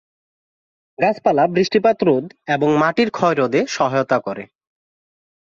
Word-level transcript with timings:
গাছপালা 0.99 1.43
বৃষ্টিপাত 1.47 1.97
রোধ 2.03 2.25
এবং 2.47 2.69
মাটির 2.77 3.09
ক্ষয় 3.11 3.35
রোধে 3.35 3.61
সহায়তা 3.67 4.17
করে। 4.19 4.43